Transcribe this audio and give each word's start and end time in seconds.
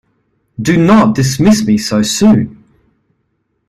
Do 0.59 0.77
not 0.77 1.13
dismiss 1.13 1.63
me 1.63 1.77
so 1.77 2.01
soon! 2.01 2.63